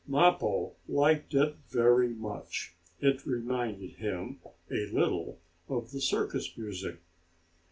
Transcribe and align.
Mappo 0.07 0.71
liked 0.87 1.35
it 1.35 1.57
very 1.69 2.09
much. 2.09 2.73
It 3.01 3.23
reminded 3.23 3.97
him 3.97 4.39
a 4.67 4.85
little 4.91 5.37
of 5.69 5.91
the 5.91 6.01
circus 6.01 6.57
music. 6.57 6.97